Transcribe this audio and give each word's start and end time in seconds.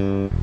Mm-hmm. 0.00 0.39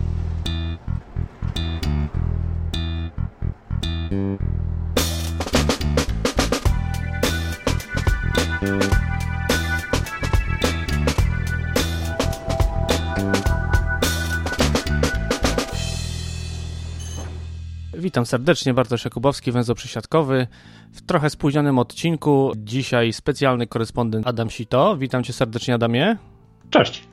Witam 18.18 18.26
serdecznie, 18.26 18.74
Bartosz 18.74 19.06
Jakubowski, 19.06 19.52
węzeł 19.52 19.76
przysiadkowy. 19.76 20.48
W 20.92 21.02
trochę 21.02 21.30
spóźnionym 21.30 21.80
odcinku 21.80 22.52
dzisiaj 22.56 23.14
specjalny 23.14 23.68
korespondent 23.68 24.28
Adam 24.28 24.50
Sito. 24.50 24.98
Witam 24.98 25.24
cię 25.24 25.34
serdecznie, 25.34 25.74
Adamie. 25.74 26.18
Cześć. 26.70 27.04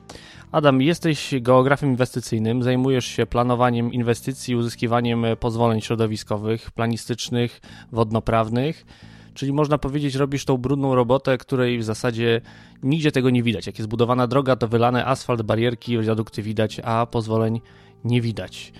Adam, 0.51 0.81
jesteś 0.81 1.33
geografem 1.41 1.89
inwestycyjnym, 1.89 2.63
zajmujesz 2.63 3.05
się 3.05 3.25
planowaniem 3.25 3.93
inwestycji, 3.93 4.55
uzyskiwaniem 4.55 5.25
pozwoleń 5.39 5.81
środowiskowych, 5.81 6.71
planistycznych, 6.71 7.61
wodnoprawnych. 7.91 8.85
Czyli 9.33 9.53
można 9.53 9.77
powiedzieć, 9.77 10.15
robisz 10.15 10.45
tą 10.45 10.57
brudną 10.57 10.95
robotę, 10.95 11.37
której 11.37 11.79
w 11.79 11.83
zasadzie 11.83 12.41
nigdzie 12.83 13.11
tego 13.11 13.29
nie 13.29 13.43
widać. 13.43 13.67
Jak 13.67 13.77
jest 13.77 13.89
budowana 13.89 14.27
droga, 14.27 14.55
to 14.55 14.67
wylane 14.67 15.05
asfalt, 15.05 15.41
barierki, 15.41 15.99
wiadukty 15.99 16.41
widać, 16.41 16.81
a 16.83 17.05
pozwoleń 17.05 17.61
nie 18.03 18.21
widać. 18.21 18.73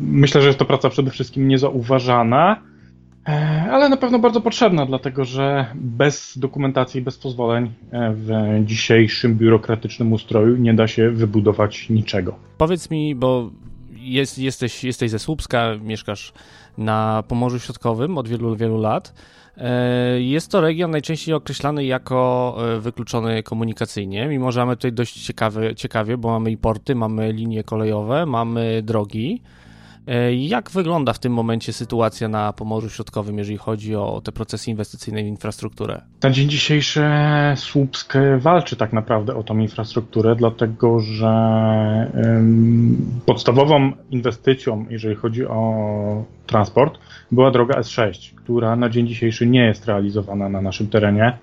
Myślę, 0.00 0.40
że 0.40 0.46
jest 0.46 0.58
to 0.58 0.64
praca 0.64 0.90
przede 0.90 1.10
wszystkim 1.10 1.48
niezauważana, 1.48 2.62
e, 3.28 3.68
ale 3.70 3.88
na 3.88 3.96
pewno 3.96 4.18
bardzo 4.18 4.40
potrzebna, 4.40 4.86
dlatego 4.86 5.24
że 5.24 5.66
bez 5.74 6.38
dokumentacji, 6.38 7.02
bez 7.02 7.18
pozwoleń 7.18 7.72
e, 7.90 8.12
w 8.14 8.30
dzisiejszym 8.64 9.34
biurokratycznym 9.34 10.12
ustroju 10.12 10.56
nie 10.56 10.74
da 10.74 10.86
się 10.86 11.10
wybudować 11.10 11.90
niczego. 11.90 12.34
Powiedz 12.58 12.90
mi, 12.90 13.14
bo 13.14 13.50
jest, 14.12 14.38
jesteś, 14.38 14.84
jesteś 14.84 15.10
ze 15.10 15.18
Słupska, 15.18 15.70
mieszkasz 15.82 16.32
na 16.78 17.24
Pomorzu 17.28 17.60
Środkowym 17.60 18.18
od 18.18 18.28
wielu, 18.28 18.56
wielu 18.56 18.80
lat. 18.80 19.14
E, 19.56 20.20
jest 20.20 20.50
to 20.50 20.60
region 20.60 20.90
najczęściej 20.90 21.34
określany 21.34 21.84
jako 21.84 22.56
e, 22.58 22.80
wykluczony 22.80 23.42
komunikacyjnie, 23.42 24.26
mimo 24.28 24.52
że 24.52 24.60
mamy 24.60 24.76
tutaj 24.76 24.92
dość 24.92 25.26
ciekawe, 25.26 25.74
ciekawie, 25.74 26.16
bo 26.16 26.30
mamy 26.30 26.50
i 26.50 26.56
porty, 26.56 26.94
mamy 26.94 27.32
linie 27.32 27.64
kolejowe, 27.64 28.26
mamy 28.26 28.82
drogi. 28.82 29.42
E, 30.08 30.34
jak 30.34 30.70
wygląda 30.70 31.12
w 31.12 31.18
tym 31.18 31.32
momencie 31.32 31.72
sytuacja 31.72 32.28
na 32.28 32.52
Pomorzu 32.52 32.90
Środkowym, 32.90 33.38
jeżeli 33.38 33.58
chodzi 33.58 33.96
o 33.96 34.20
te 34.24 34.32
procesy 34.32 34.70
inwestycyjne 34.70 35.22
w 35.22 35.26
infrastrukturę? 35.26 36.02
Na 36.22 36.30
dzień 36.30 36.48
dzisiejszy 36.48 37.04
Słupsk 37.56 38.14
walczy 38.38 38.76
tak 38.76 38.92
naprawdę 38.92 39.36
o 39.36 39.42
tą 39.42 39.58
infrastrukturę, 39.58 40.36
dlatego 40.36 41.00
że 41.00 41.28
podstawową 43.26 43.92
inwestycją, 44.10 44.86
jeżeli 44.90 45.14
chodzi 45.14 45.46
o 45.46 46.24
transport, 46.46 46.98
była 47.32 47.50
droga 47.50 47.80
S6, 47.80 48.34
która 48.36 48.76
na 48.76 48.88
dzień 48.88 49.08
dzisiejszy 49.08 49.46
nie 49.46 49.64
jest 49.64 49.86
realizowana 49.86 50.48
na 50.48 50.60
naszym 50.60 50.88
terenie. 50.88 51.38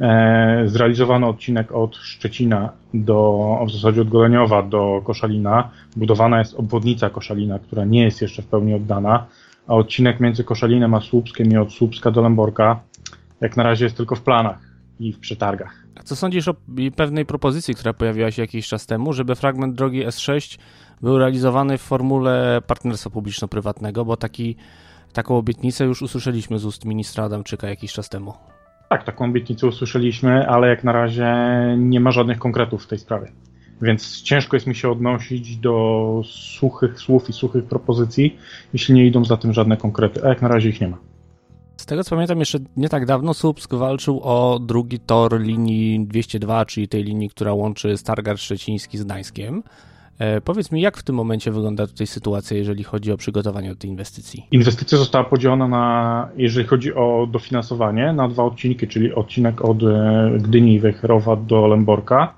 E, 0.00 0.62
zrealizowano 0.66 1.28
odcinek 1.28 1.72
od 1.72 1.96
Szczecina 1.96 2.72
do, 2.94 3.58
w 3.66 3.70
zasadzie 3.72 4.02
od 4.02 4.08
Goleniowa 4.08 4.62
do 4.62 5.02
Koszalina. 5.04 5.70
Budowana 5.96 6.38
jest 6.38 6.54
obwodnica 6.54 7.10
Koszalina, 7.10 7.58
która 7.58 7.84
nie 7.84 8.02
jest 8.02 8.22
jeszcze 8.22 8.42
w 8.42 8.46
pełni 8.46 8.74
oddana, 8.74 9.26
a 9.66 9.74
odcinek 9.74 10.20
między 10.20 10.44
Koszalinem 10.44 10.94
a 10.94 11.00
Słupskiem 11.00 11.52
i 11.52 11.56
od 11.56 11.72
Słupska 11.72 12.10
do 12.10 12.22
Lęborka 12.22 12.80
jak 13.40 13.56
na 13.56 13.62
razie 13.62 13.84
jest 13.84 13.96
tylko 13.96 14.16
w 14.16 14.22
planach 14.22 14.58
i 15.00 15.12
w 15.12 15.18
przetargach. 15.18 15.84
A 15.96 16.02
co 16.02 16.16
sądzisz 16.16 16.48
o 16.48 16.54
pewnej 16.96 17.26
propozycji, 17.26 17.74
która 17.74 17.92
pojawiła 17.92 18.30
się 18.30 18.42
jakiś 18.42 18.68
czas 18.68 18.86
temu, 18.86 19.12
żeby 19.12 19.34
fragment 19.34 19.74
drogi 19.74 20.06
S6 20.06 20.58
był 21.02 21.18
realizowany 21.18 21.78
w 21.78 21.82
formule 21.82 22.62
partnerstwa 22.66 23.10
publiczno-prywatnego, 23.10 24.04
bo 24.04 24.16
taki, 24.16 24.56
taką 25.12 25.36
obietnicę 25.36 25.84
już 25.84 26.02
usłyszeliśmy 26.02 26.58
z 26.58 26.64
ust 26.64 26.84
ministra 26.84 27.24
Adamczyka 27.24 27.68
jakiś 27.68 27.92
czas 27.92 28.08
temu. 28.08 28.34
Tak, 28.92 29.04
taką 29.04 29.24
obietnicę 29.24 29.66
usłyszeliśmy, 29.66 30.48
ale 30.48 30.68
jak 30.68 30.84
na 30.84 30.92
razie 30.92 31.34
nie 31.78 32.00
ma 32.00 32.10
żadnych 32.10 32.38
konkretów 32.38 32.84
w 32.84 32.86
tej 32.86 32.98
sprawie. 32.98 33.32
Więc 33.82 34.22
ciężko 34.22 34.56
jest 34.56 34.66
mi 34.66 34.74
się 34.74 34.90
odnosić 34.90 35.56
do 35.56 36.22
suchych 36.24 37.00
słów 37.00 37.28
i 37.28 37.32
suchych 37.32 37.64
propozycji, 37.64 38.38
jeśli 38.72 38.94
nie 38.94 39.06
idą 39.06 39.24
za 39.24 39.36
tym 39.36 39.52
żadne 39.52 39.76
konkrety, 39.76 40.24
a 40.24 40.28
jak 40.28 40.42
na 40.42 40.48
razie 40.48 40.68
ich 40.68 40.80
nie 40.80 40.88
ma. 40.88 40.98
Z 41.76 41.86
tego 41.86 42.04
co 42.04 42.10
pamiętam, 42.10 42.38
jeszcze 42.38 42.58
nie 42.76 42.88
tak 42.88 43.06
dawno 43.06 43.34
Słupsk 43.34 43.74
walczył 43.74 44.20
o 44.22 44.58
drugi 44.58 45.00
tor 45.00 45.40
linii 45.40 46.06
202, 46.06 46.64
czyli 46.64 46.88
tej 46.88 47.04
linii, 47.04 47.30
która 47.30 47.52
łączy 47.52 47.96
Stargard 47.96 48.40
Szczeciński 48.40 48.98
z 48.98 49.04
Gdańskiem. 49.04 49.62
E, 50.20 50.40
powiedz 50.40 50.72
mi, 50.72 50.80
jak 50.80 50.96
w 50.96 51.02
tym 51.02 51.14
momencie 51.16 51.50
wygląda 51.50 51.86
tutaj 51.86 52.06
sytuacja, 52.06 52.56
jeżeli 52.56 52.84
chodzi 52.84 53.12
o 53.12 53.16
przygotowanie 53.16 53.68
do 53.68 53.76
tej 53.76 53.90
inwestycji? 53.90 54.46
Inwestycja 54.50 54.98
została 54.98 55.24
podzielona 55.24 55.68
na, 55.68 56.28
jeżeli 56.36 56.66
chodzi 56.66 56.94
o 56.94 57.28
dofinansowanie, 57.30 58.12
na 58.12 58.28
dwa 58.28 58.44
odcinki, 58.44 58.88
czyli 58.88 59.14
odcinek 59.14 59.64
od 59.64 59.82
e, 59.82 60.30
Gdyni 60.38 60.74
i 60.74 60.80
Wejherowa 60.80 61.36
do 61.36 61.66
Lęborka 61.66 62.34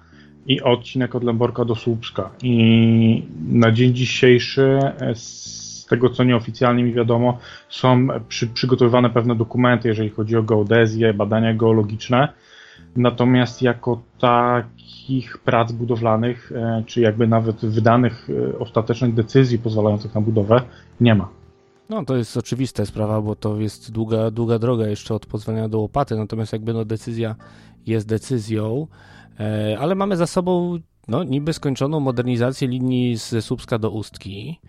i 0.47 0.63
odcinek 0.63 1.15
od 1.15 1.25
Lęborka 1.25 1.65
do 1.65 1.75
Słupska. 1.75 2.31
I 2.43 3.23
na 3.49 3.73
dzień 3.73 3.95
dzisiejszy, 3.95 4.79
e, 5.01 5.15
z 5.15 5.87
tego 5.91 6.11
co 6.11 6.25
nieoficjalnie 6.25 6.85
mi 6.85 6.93
wiadomo, 6.93 7.39
są 7.69 8.09
przy, 8.29 8.47
przygotowywane 8.47 9.11
pewne 9.11 9.35
dokumenty, 9.37 9.89
jeżeli 9.89 10.11
chodzi 10.11 10.37
o 10.37 10.43
geodezję, 10.43 11.15
badania 11.15 11.55
geologiczne. 11.55 12.29
Natomiast 12.97 13.63
jako 13.63 14.03
takich 14.19 15.39
prac 15.39 15.73
budowlanych, 15.73 16.53
e, 16.53 16.83
czy 16.87 17.01
jakby 17.01 17.27
nawet 17.27 17.67
wydanych 17.67 18.29
e, 18.31 18.59
ostatecznych 18.59 19.15
decyzji 19.15 19.59
pozwalających 19.59 20.15
na 20.15 20.21
budowę, 20.21 20.63
nie 21.01 21.15
ma. 21.15 21.29
No 21.89 22.05
to 22.05 22.17
jest 22.17 22.37
oczywista 22.37 22.87
sprawa, 22.87 23.21
bo 23.21 23.37
to 23.37 23.61
jest 23.61 23.93
długa, 23.93 24.31
długa 24.31 24.59
droga 24.59 24.87
jeszcze 24.87 25.15
od 25.15 25.27
pozwolenia 25.27 25.69
do 25.69 25.81
łopaty, 25.81 26.17
natomiast 26.17 26.53
jakby 26.53 26.73
no 26.73 26.85
decyzja 26.85 27.37
jest 27.87 28.09
decyzją, 28.09 28.87
e, 29.41 29.77
ale 29.81 29.95
mamy 29.95 30.17
za 30.17 30.27
sobą 30.27 30.79
no, 31.09 31.25
niby 31.25 31.53
skończoną 31.53 32.01
modernizację 32.01 32.69
linii 32.69 33.17
ze 33.17 33.43
Słupska 33.43 33.79
do 33.79 33.91
Ustki 33.91 34.61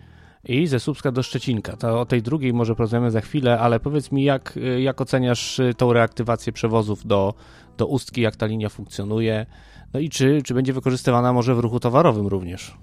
i 0.48 0.66
ze 0.66 0.80
Słupska 0.80 1.12
do 1.12 1.22
Szczecinka. 1.22 1.76
To 1.76 2.00
o 2.00 2.06
tej 2.06 2.22
drugiej 2.22 2.52
może 2.52 2.74
porozmawiamy 2.74 3.10
za 3.10 3.20
chwilę, 3.20 3.58
ale 3.58 3.80
powiedz 3.80 4.12
mi, 4.12 4.24
jak, 4.24 4.58
jak 4.78 5.00
oceniasz 5.00 5.60
tą 5.76 5.92
reaktywację 5.92 6.52
przewozów 6.52 7.06
do, 7.06 7.34
do 7.78 7.86
Ustki, 7.86 8.20
jak 8.20 8.36
ta 8.36 8.46
linia 8.46 8.68
funkcjonuje, 8.68 9.46
no 9.94 10.00
i 10.00 10.08
czy, 10.08 10.42
czy 10.44 10.54
będzie 10.54 10.72
wykorzystywana 10.72 11.32
może 11.32 11.54
w 11.54 11.58
ruchu 11.58 11.80
towarowym 11.80 12.26
również? 12.26 12.74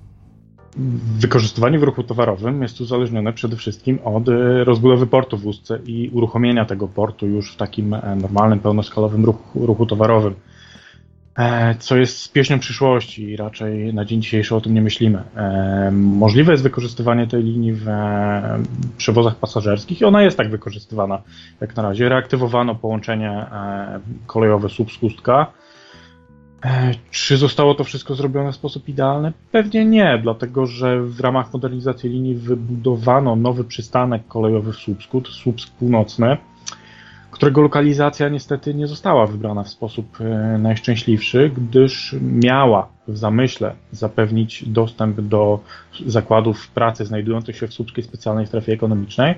Wykorzystywanie 1.19 1.79
w 1.79 1.83
ruchu 1.83 2.03
towarowym 2.03 2.61
jest 2.61 2.81
uzależnione 2.81 3.33
przede 3.33 3.55
wszystkim 3.55 3.99
od 4.03 4.29
e, 4.29 4.63
rozbudowy 4.63 5.07
portu 5.07 5.37
w 5.37 5.45
Ustce 5.45 5.79
i 5.85 6.09
uruchomienia 6.13 6.65
tego 6.65 6.87
portu 6.87 7.27
już 7.27 7.53
w 7.53 7.57
takim 7.57 7.93
e, 7.93 8.15
normalnym, 8.15 8.59
pełnoskalowym 8.59 9.25
ruchu, 9.25 9.65
ruchu 9.65 9.85
towarowym. 9.85 10.33
E, 11.37 11.75
co 11.75 11.97
jest 11.97 12.33
pieśnią 12.33 12.59
przyszłości 12.59 13.23
i 13.23 13.35
raczej 13.35 13.93
na 13.93 14.05
dzień 14.05 14.21
dzisiejszy 14.21 14.55
o 14.55 14.61
tym 14.61 14.73
nie 14.73 14.81
myślimy. 14.81 15.23
Możliwe 15.91 16.51
jest 16.51 16.63
wykorzystywanie 16.63 17.27
tej 17.27 17.43
linii 17.43 17.73
w 17.73 17.85
przewozach 18.97 19.35
pasażerskich 19.35 20.01
i 20.01 20.05
ona 20.05 20.21
jest 20.21 20.37
tak 20.37 20.49
wykorzystywana 20.49 21.21
jak 21.61 21.75
na 21.75 21.83
razie. 21.83 22.09
Reaktywowano 22.09 22.75
połączenie 22.75 23.45
kolejowe 24.27 24.67
Słupsk-Ustka. 24.67 25.45
Czy 27.11 27.37
zostało 27.37 27.75
to 27.75 27.83
wszystko 27.83 28.15
zrobione 28.15 28.51
w 28.51 28.55
sposób 28.55 28.89
idealny? 28.89 29.33
Pewnie 29.51 29.85
nie, 29.85 30.19
dlatego 30.23 30.65
że 30.65 31.01
w 31.01 31.19
ramach 31.19 31.53
modernizacji 31.53 32.09
linii 32.09 32.35
wybudowano 32.35 33.35
nowy 33.35 33.63
przystanek 33.63 34.27
kolejowy 34.27 34.73
w 34.73 34.75
Słupsku, 34.75 35.21
Słupsk 35.25 35.71
Północny, 35.71 36.37
którego 37.41 37.61
lokalizacja 37.61 38.29
niestety 38.29 38.73
nie 38.73 38.87
została 38.87 39.27
wybrana 39.27 39.63
w 39.63 39.69
sposób 39.69 40.21
e, 40.21 40.57
najszczęśliwszy, 40.57 41.51
gdyż 41.57 42.15
miała 42.21 42.89
w 43.07 43.17
zamyśle 43.17 43.75
zapewnić 43.91 44.69
dostęp 44.69 45.21
do 45.21 45.59
zakładów 46.05 46.67
pracy 46.67 47.05
znajdujących 47.05 47.57
się 47.57 47.67
w 47.67 47.73
Słupskiej 47.73 48.03
Specjalnej 48.03 48.47
Strefie 48.47 48.73
Ekonomicznej, 48.73 49.35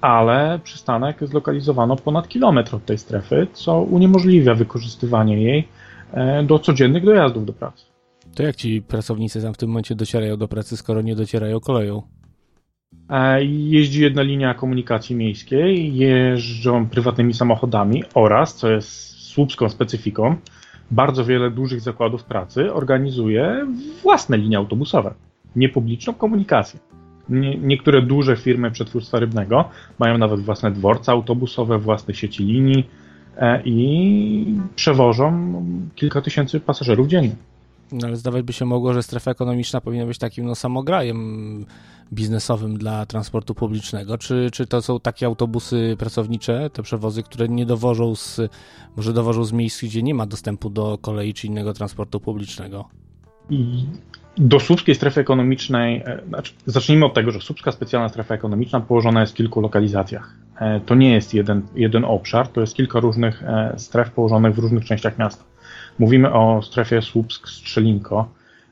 ale 0.00 0.60
przystanek 0.64 1.16
zlokalizowano 1.22 1.96
ponad 1.96 2.28
kilometr 2.28 2.74
od 2.74 2.84
tej 2.84 2.98
strefy, 2.98 3.46
co 3.52 3.80
uniemożliwia 3.82 4.54
wykorzystywanie 4.54 5.42
jej 5.42 5.68
e, 6.12 6.42
do 6.42 6.58
codziennych 6.58 7.04
dojazdów 7.04 7.46
do 7.46 7.52
pracy. 7.52 7.84
To 8.34 8.42
jak 8.42 8.56
ci 8.56 8.82
pracownicy 8.82 9.42
tam 9.42 9.54
w 9.54 9.56
tym 9.56 9.68
momencie 9.68 9.94
docierają 9.94 10.36
do 10.36 10.48
pracy, 10.48 10.76
skoro 10.76 11.02
nie 11.02 11.16
docierają 11.16 11.60
koleją? 11.60 12.02
E, 13.10 13.44
jeździ 13.44 14.02
jedna 14.02 14.22
linia 14.22 14.54
komunikacji 14.54 15.16
miejskiej, 15.16 15.96
jeżdżą 15.96 16.86
prywatnymi 16.86 17.34
samochodami 17.34 18.04
oraz, 18.14 18.54
co 18.54 18.70
jest 18.70 18.90
słupską 19.10 19.68
specyfiką, 19.68 20.36
bardzo 20.90 21.24
wiele 21.24 21.50
dużych 21.50 21.80
zakładów 21.80 22.24
pracy 22.24 22.72
organizuje 22.72 23.66
własne 24.02 24.38
linie 24.38 24.56
autobusowe, 24.56 25.14
niepubliczną 25.56 26.14
komunikację. 26.14 26.80
Nie, 27.28 27.58
niektóre 27.58 28.02
duże 28.02 28.36
firmy 28.36 28.70
przetwórstwa 28.70 29.18
rybnego 29.18 29.64
mają 29.98 30.18
nawet 30.18 30.40
własne 30.40 30.70
dworce 30.70 31.12
autobusowe, 31.12 31.78
własne 31.78 32.14
sieci 32.14 32.44
linii, 32.44 32.88
i 33.64 34.46
przewożą 34.76 35.52
kilka 35.94 36.20
tysięcy 36.20 36.60
pasażerów 36.60 37.08
dziennie. 37.08 37.36
No 37.92 38.06
ale 38.06 38.16
zdawać 38.16 38.42
by 38.42 38.52
się 38.52 38.64
mogło, 38.64 38.92
że 38.92 39.02
strefa 39.02 39.30
ekonomiczna 39.30 39.80
powinna 39.80 40.06
być 40.06 40.18
takim 40.18 40.46
no, 40.46 40.54
samograjem 40.54 41.66
biznesowym 42.12 42.78
dla 42.78 43.06
transportu 43.06 43.54
publicznego? 43.54 44.18
Czy, 44.18 44.48
czy 44.52 44.66
to 44.66 44.82
są 44.82 45.00
takie 45.00 45.26
autobusy 45.26 45.96
pracownicze, 45.98 46.70
te 46.70 46.82
przewozy, 46.82 47.22
które 47.22 47.48
nie 47.48 47.66
dowożą 47.66 48.14
z, 48.14 48.40
może 48.96 49.12
dowożą 49.12 49.44
z 49.44 49.52
miejsc, 49.52 49.84
gdzie 49.84 50.02
nie 50.02 50.14
ma 50.14 50.26
dostępu 50.26 50.70
do 50.70 50.98
kolei 50.98 51.34
czy 51.34 51.46
innego 51.46 51.72
transportu 51.72 52.20
publicznego? 52.20 52.88
Do 54.36 54.60
Słupskiej 54.60 54.94
Strefy 54.94 55.20
Ekonomicznej, 55.20 56.02
e, 56.06 56.20
znaczy, 56.28 56.52
zacznijmy 56.66 57.06
od 57.06 57.14
tego, 57.14 57.30
że 57.30 57.40
Słupska 57.40 57.72
Specjalna 57.72 58.08
Strefa 58.08 58.34
Ekonomiczna 58.34 58.80
położona 58.80 59.20
jest 59.20 59.32
w 59.32 59.36
kilku 59.36 59.60
lokalizacjach. 59.60 60.34
E, 60.60 60.80
to 60.80 60.94
nie 60.94 61.12
jest 61.12 61.34
jeden, 61.34 61.62
jeden 61.74 62.04
obszar, 62.04 62.48
to 62.48 62.60
jest 62.60 62.74
kilka 62.74 63.00
różnych 63.00 63.42
e, 63.42 63.74
stref 63.76 64.10
położonych 64.10 64.54
w 64.54 64.58
różnych 64.58 64.84
częściach 64.84 65.18
miasta. 65.18 65.44
Mówimy 65.98 66.32
o 66.32 66.62
strefie 66.62 67.02
Słupsk-Strzelinko, 67.02 68.24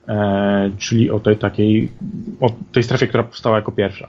E, 0.08 0.70
czyli 0.78 1.10
o 1.10 1.20
tej 1.20 1.36
takiej, 1.36 1.92
o 2.40 2.50
tej 2.72 2.82
strefie, 2.82 3.06
która 3.06 3.24
powstała 3.24 3.56
jako 3.56 3.72
pierwsza. 3.72 4.08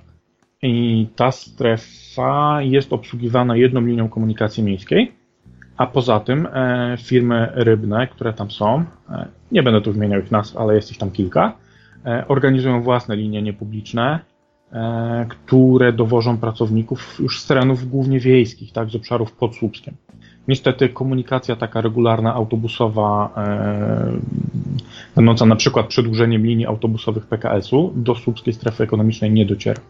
I 0.62 1.08
ta 1.16 1.32
strefa 1.32 2.62
jest 2.62 2.94
obsługiwana 2.94 3.56
jedną 3.56 3.82
linią 3.82 4.10
komunikacji 4.10 4.64
miejskiej, 4.64 5.12
a 5.78 5.88
poza 5.88 6.20
tym 6.20 6.48
e, 6.54 6.98
firmy 7.00 7.52
rybne, 7.54 8.08
które 8.08 8.34
tam 8.34 8.52
są, 8.52 8.84
e, 9.10 9.26
nie 9.52 9.64
będę 9.64 9.82
tu 9.82 9.94
wymieniał 9.94 10.22
ich 10.22 10.32
nazw, 10.32 10.58
ale 10.58 10.76
jest 10.76 10.92
ich 10.92 10.98
tam 10.98 11.12
kilka, 11.12 11.54
organizują 12.28 12.82
własne 12.82 13.16
linie 13.16 13.42
niepubliczne, 13.42 14.20
które 15.30 15.94
dowożą 15.94 16.38
pracowników 16.38 17.20
już 17.20 17.42
z 17.42 17.48
terenów 17.48 17.90
głównie 17.90 18.20
wiejskich, 18.20 18.72
tak, 18.72 18.90
z 18.90 18.96
obszarów 18.96 19.32
pod 19.32 19.56
Słupskiem. 19.56 19.96
Niestety 20.47 20.89
komunikacja 20.89 21.56
taka 21.56 21.81
regularna, 21.81 22.33
autobusowa, 22.33 23.30
e, 23.38 24.12
będąca 25.15 25.45
na 25.45 25.56
przykład 25.56 25.88
przedłużeniem 25.88 26.45
linii 26.45 26.65
autobusowych 26.65 27.25
PKS-u 27.27 27.94
do 27.95 28.15
słupskiej 28.15 28.53
strefy 28.53 28.83
ekonomicznej 28.83 29.31
nie 29.31 29.45
dociera. 29.45 29.81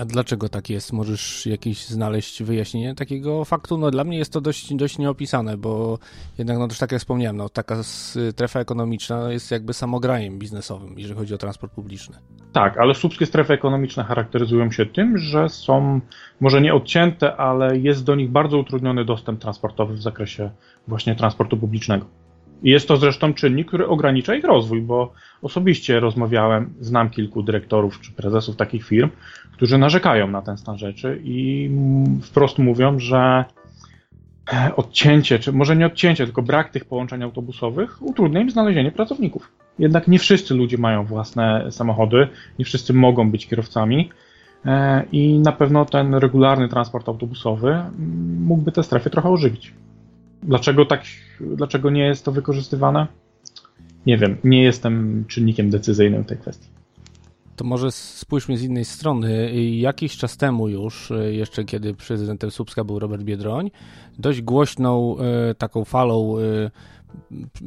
A 0.00 0.04
dlaczego 0.04 0.48
tak 0.48 0.70
jest? 0.70 0.92
Możesz 0.92 1.46
jakieś 1.46 1.86
znaleźć 1.86 2.42
wyjaśnienie 2.42 2.94
takiego 2.94 3.44
faktu? 3.44 3.78
No 3.78 3.90
dla 3.90 4.04
mnie 4.04 4.18
jest 4.18 4.32
to 4.32 4.40
dość, 4.40 4.74
dość 4.74 4.98
nieopisane, 4.98 5.56
bo 5.56 5.98
jednak, 6.38 6.58
no 6.58 6.68
też 6.68 6.78
tak 6.78 6.92
jak 6.92 7.00
wspomniałem, 7.00 7.36
no 7.36 7.48
taka 7.48 7.82
strefa 7.82 8.60
ekonomiczna 8.60 9.32
jest 9.32 9.50
jakby 9.50 9.74
samograjem 9.74 10.38
biznesowym, 10.38 10.98
jeżeli 10.98 11.18
chodzi 11.18 11.34
o 11.34 11.38
transport 11.38 11.72
publiczny. 11.72 12.16
Tak, 12.52 12.78
ale 12.78 12.94
słupskie 12.94 13.26
strefy 13.26 13.52
ekonomiczne 13.52 14.04
charakteryzują 14.04 14.70
się 14.70 14.86
tym, 14.86 15.18
że 15.18 15.48
są 15.48 16.00
może 16.40 16.60
nie 16.60 16.74
odcięte, 16.74 17.36
ale 17.36 17.78
jest 17.78 18.04
do 18.04 18.14
nich 18.14 18.30
bardzo 18.30 18.58
utrudniony 18.58 19.04
dostęp 19.04 19.40
transportowy 19.40 19.94
w 19.94 20.02
zakresie 20.02 20.50
właśnie 20.88 21.14
transportu 21.14 21.56
publicznego. 21.56 22.06
Jest 22.62 22.88
to 22.88 22.96
zresztą 22.96 23.34
czynnik, 23.34 23.68
który 23.68 23.86
ogranicza 23.86 24.34
ich 24.34 24.44
rozwój, 24.44 24.82
bo 24.82 25.12
osobiście 25.42 26.00
rozmawiałem, 26.00 26.74
znam 26.80 27.10
kilku 27.10 27.42
dyrektorów 27.42 28.00
czy 28.00 28.12
prezesów 28.12 28.56
takich 28.56 28.84
firm, 28.84 29.10
którzy 29.52 29.78
narzekają 29.78 30.28
na 30.28 30.42
ten 30.42 30.56
stan 30.56 30.78
rzeczy 30.78 31.20
i 31.24 31.70
wprost 32.22 32.58
mówią, 32.58 32.98
że 32.98 33.44
e, 34.52 34.76
odcięcie, 34.76 35.38
czy 35.38 35.52
może 35.52 35.76
nie 35.76 35.86
odcięcie, 35.86 36.24
tylko 36.24 36.42
brak 36.42 36.70
tych 36.70 36.84
połączeń 36.84 37.22
autobusowych 37.22 38.02
utrudnia 38.02 38.40
im 38.40 38.50
znalezienie 38.50 38.92
pracowników. 38.92 39.52
Jednak 39.78 40.08
nie 40.08 40.18
wszyscy 40.18 40.54
ludzie 40.54 40.78
mają 40.78 41.04
własne 41.04 41.72
samochody, 41.72 42.28
nie 42.58 42.64
wszyscy 42.64 42.92
mogą 42.92 43.30
być 43.30 43.46
kierowcami 43.46 44.10
e, 44.64 45.04
i 45.12 45.38
na 45.38 45.52
pewno 45.52 45.84
ten 45.84 46.14
regularny 46.14 46.68
transport 46.68 47.08
autobusowy 47.08 47.82
mógłby 48.40 48.72
te 48.72 48.82
strefy 48.82 49.10
trochę 49.10 49.28
ożywić. 49.30 49.72
Dlaczego 50.46 50.86
tak, 50.86 51.02
dlaczego 51.40 51.90
nie 51.90 52.04
jest 52.04 52.24
to 52.24 52.32
wykorzystywane? 52.32 53.06
Nie 54.06 54.18
wiem, 54.18 54.36
nie 54.44 54.62
jestem 54.62 55.24
czynnikiem 55.28 55.70
decyzyjnym 55.70 56.24
w 56.24 56.26
tej 56.26 56.38
kwestii. 56.38 56.68
To 57.56 57.64
może 57.64 57.92
spójrzmy 57.92 58.58
z 58.58 58.62
innej 58.62 58.84
strony. 58.84 59.52
Jakiś 59.76 60.16
czas 60.16 60.36
temu 60.36 60.68
już, 60.68 61.12
jeszcze 61.30 61.64
kiedy 61.64 61.94
prezydentem 61.94 62.50
Słupska 62.50 62.84
był 62.84 62.98
Robert 62.98 63.22
Biedroń, 63.22 63.70
dość 64.18 64.42
głośną 64.42 65.16
e, 65.18 65.54
taką 65.54 65.84
falą 65.84 66.36
e, 66.38 66.70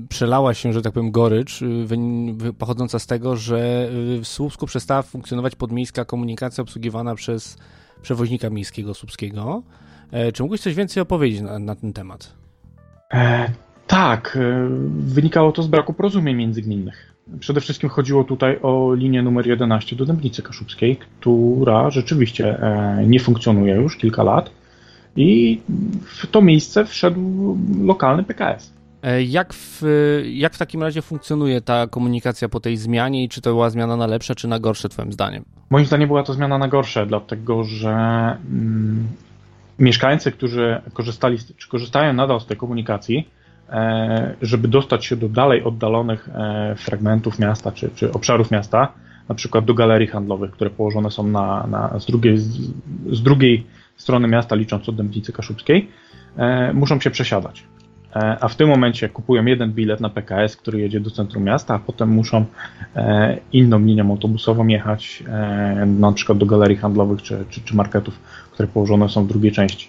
przelała 0.09 0.53
się, 0.53 0.73
że 0.73 0.81
tak 0.81 0.93
powiem, 0.93 1.11
gorycz 1.11 1.61
e, 1.61 2.53
pochodząca 2.57 2.99
z 2.99 3.07
tego, 3.07 3.35
że 3.35 3.89
w 4.21 4.27
Słupsku 4.27 4.65
przestała 4.65 5.01
funkcjonować 5.01 5.55
podmiejska 5.55 6.05
komunikacja 6.05 6.61
obsługiwana 6.61 7.15
przez 7.15 7.57
przewoźnika 8.01 8.49
miejskiego 8.49 8.93
słupskiego. 8.93 9.63
Czy 10.33 10.43
mógłbyś 10.43 10.61
coś 10.61 10.75
więcej 10.75 11.01
opowiedzieć 11.01 11.41
na, 11.41 11.59
na 11.59 11.75
ten 11.75 11.93
temat? 11.93 12.38
E, 13.13 13.49
tak, 13.87 14.37
e, 14.41 14.67
wynikało 14.89 15.51
to 15.51 15.63
z 15.63 15.67
braku 15.67 15.93
porozumień 15.93 16.35
międzygminnych. 16.35 17.13
Przede 17.39 17.61
wszystkim 17.61 17.89
chodziło 17.89 18.23
tutaj 18.23 18.59
o 18.61 18.93
linię 18.93 19.21
numer 19.21 19.47
11 19.47 19.95
do 19.95 20.05
Dębnicy 20.05 20.43
Kaszubskiej, 20.43 20.97
która 20.97 21.89
rzeczywiście 21.89 22.59
e, 22.59 23.03
nie 23.07 23.19
funkcjonuje 23.19 23.75
już 23.75 23.97
kilka 23.97 24.23
lat 24.23 24.51
i 25.15 25.61
w 26.05 26.27
to 26.27 26.41
miejsce 26.41 26.85
wszedł 26.85 27.57
lokalny 27.83 28.23
PKS. 28.23 28.73
Jak 29.27 29.53
w, 29.53 29.83
jak 30.23 30.53
w 30.53 30.57
takim 30.57 30.83
razie 30.83 31.01
funkcjonuje 31.01 31.61
ta 31.61 31.87
komunikacja 31.87 32.49
po 32.49 32.59
tej 32.59 32.77
zmianie 32.77 33.23
i 33.23 33.29
czy 33.29 33.41
to 33.41 33.49
była 33.49 33.69
zmiana 33.69 33.97
na 33.97 34.07
lepsze, 34.07 34.35
czy 34.35 34.47
na 34.47 34.59
gorsze, 34.59 34.89
Twoim 34.89 35.13
zdaniem? 35.13 35.45
Moim 35.69 35.85
zdaniem 35.85 36.07
była 36.07 36.23
to 36.23 36.33
zmiana 36.33 36.57
na 36.57 36.67
gorsze, 36.67 37.05
dlatego 37.05 37.63
że 37.63 37.89
mm, 37.89 39.07
mieszkańcy, 39.79 40.31
którzy 40.31 40.81
korzystali, 40.93 41.37
czy 41.57 41.69
korzystają 41.69 42.13
nadal 42.13 42.41
z 42.41 42.45
tej 42.45 42.57
komunikacji, 42.57 43.29
e, 43.69 44.35
żeby 44.41 44.67
dostać 44.67 45.05
się 45.05 45.15
do 45.15 45.29
dalej 45.29 45.63
oddalonych 45.63 46.29
e, 46.29 46.75
fragmentów 46.77 47.39
miasta 47.39 47.71
czy, 47.71 47.89
czy 47.95 48.11
obszarów 48.11 48.51
miasta, 48.51 48.93
na 49.29 49.35
przykład 49.35 49.65
do 49.65 49.73
galerii 49.73 50.07
handlowych, 50.07 50.51
które 50.51 50.69
położone 50.69 51.11
są 51.11 51.27
na, 51.27 51.67
na, 51.67 51.99
z, 51.99 52.05
drugiej, 52.05 52.37
z, 52.37 52.57
z 53.11 53.21
drugiej 53.23 53.63
strony 53.97 54.27
miasta, 54.27 54.55
licząc 54.55 54.89
od 54.89 54.95
Dębnicy 54.95 55.33
Kaszubskiej, 55.33 55.89
e, 56.37 56.73
muszą 56.73 56.99
się 56.99 57.09
przesiadać. 57.09 57.63
A 58.39 58.47
w 58.47 58.55
tym 58.55 58.69
momencie 58.69 59.09
kupują 59.09 59.45
jeden 59.45 59.71
bilet 59.73 60.01
na 60.01 60.09
PKS, 60.09 60.55
który 60.55 60.79
jedzie 60.79 60.99
do 60.99 61.11
centrum 61.11 61.43
miasta, 61.43 61.73
a 61.73 61.79
potem 61.79 62.09
muszą 62.09 62.45
inną 63.53 63.79
linią 63.79 64.11
autobusową 64.11 64.67
jechać 64.67 65.23
na 65.85 66.11
przykład 66.11 66.37
do 66.37 66.45
galerii 66.45 66.77
handlowych 66.77 67.21
czy, 67.21 67.45
czy, 67.49 67.61
czy 67.61 67.75
marketów 67.75 68.19
które 68.59 68.67
położone 68.73 69.09
są 69.09 69.23
w 69.23 69.27
drugiej 69.27 69.51
części. 69.51 69.87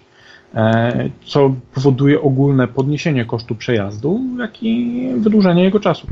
E, 0.55 1.11
co 1.25 1.55
powoduje 1.75 2.23
ogólne 2.23 2.69
podniesienie 2.69 3.25
kosztu 3.25 3.55
przejazdu, 3.55 4.21
jak 4.39 4.63
i 4.63 5.01
wydłużenie 5.17 5.65
jego 5.65 5.81
czasu. 5.81 6.07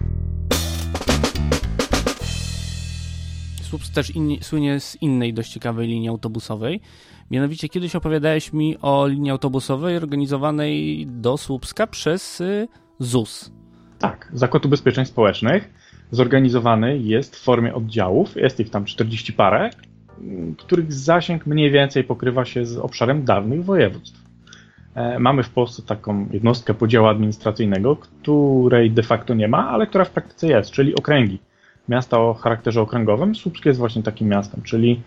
Słups 3.62 3.90
też 3.90 4.10
inni, 4.10 4.38
słynie 4.42 4.80
z 4.80 5.02
innej 5.02 5.34
dość 5.34 5.52
ciekawej 5.52 5.88
linii 5.88 6.08
autobusowej. 6.08 6.80
Mianowicie 7.30 7.68
kiedyś 7.68 7.96
opowiadałeś 7.96 8.52
mi 8.52 8.76
o 8.82 9.06
linii 9.06 9.30
autobusowej 9.30 9.96
organizowanej 9.96 11.06
do 11.06 11.36
Słupska 11.36 11.86
przez 11.86 12.40
y, 12.40 12.68
ZUS. 12.98 13.52
Tak, 13.98 14.30
Zakład 14.32 14.66
Ubezpieczeń 14.66 15.04
Społecznych 15.04 15.70
zorganizowany 16.10 16.98
jest 16.98 17.36
w 17.36 17.42
formie 17.42 17.74
oddziałów, 17.74 18.36
jest 18.36 18.60
ich 18.60 18.70
tam 18.70 18.84
40 18.84 19.32
parę, 19.32 19.70
których 20.58 20.92
zasięg 20.92 21.46
mniej 21.46 21.70
więcej 21.70 22.04
pokrywa 22.04 22.44
się 22.44 22.66
z 22.66 22.78
obszarem 22.78 23.24
dawnych 23.24 23.64
województw. 23.64 24.20
E, 24.94 25.18
mamy 25.18 25.42
w 25.42 25.50
Polsce 25.50 25.82
taką 25.82 26.26
jednostkę 26.30 26.74
podziału 26.74 27.06
administracyjnego, 27.06 27.96
której 27.96 28.90
de 28.90 29.02
facto 29.02 29.34
nie 29.34 29.48
ma, 29.48 29.68
ale 29.68 29.86
która 29.86 30.04
w 30.04 30.10
praktyce 30.10 30.46
jest, 30.46 30.70
czyli 30.70 30.94
okręgi. 30.94 31.38
Miasta 31.88 32.18
o 32.18 32.34
charakterze 32.34 32.80
okręgowym. 32.80 33.34
Słupskie 33.34 33.70
jest 33.70 33.80
właśnie 33.80 34.02
takim 34.02 34.28
miastem, 34.28 34.62
czyli 34.62 35.02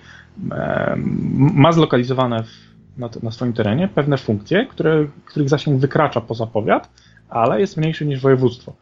ma 1.35 1.71
zlokalizowane 1.71 2.43
na, 2.97 3.09
na 3.23 3.31
swoim 3.31 3.53
terenie 3.53 3.87
pewne 3.87 4.17
funkcje, 4.17 4.65
które, 4.65 5.07
których 5.25 5.49
zasięg 5.49 5.79
wykracza 5.79 6.21
poza 6.21 6.47
powiat, 6.47 6.89
ale 7.29 7.59
jest 7.59 7.77
mniejszy 7.77 8.05
niż 8.05 8.21
województwo. 8.21 8.73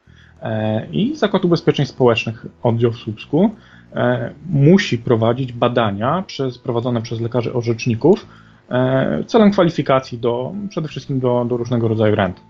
E, 0.42 0.88
I 0.92 1.16
Zakład 1.16 1.46
Ubezpieczeń 1.46 1.86
Społecznych, 1.86 2.46
oddział 2.64 2.92
w 2.92 2.98
Słupsku, 2.98 3.52
E, 3.96 4.34
musi 4.50 4.98
prowadzić 4.98 5.54
badania 5.54 6.24
przez, 6.28 6.58
prowadzone 6.58 7.02
przez 7.02 7.22
lekarzy 7.22 7.54
orzeczników 7.54 8.28
e, 8.72 9.24
celem 9.28 9.52
kwalifikacji 9.52 10.18
do, 10.18 10.54
przede 10.70 10.88
wszystkim 10.88 11.20
do, 11.20 11.46
do 11.50 11.58
różnego 11.58 11.88
rodzaju 11.88 12.16
rent. 12.16 12.42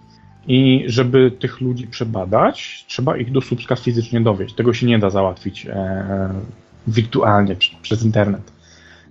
I 0.48 0.84
żeby 0.88 1.31
tych 1.31 1.62
ludzi 1.62 1.88
przebadać, 1.88 2.86
trzeba 2.88 3.17
ich 3.17 3.31
do 3.31 3.41
Słupska 3.41 3.75
fizycznie 3.75 4.22
dowieść. 4.22 4.55
Tego 4.55 4.74
się 4.74 4.86
nie 4.86 5.00
da 5.00 5.10
załatwić 5.10 5.67
wirtualnie 6.88 7.55
przez 7.81 8.03
internet. 8.03 8.51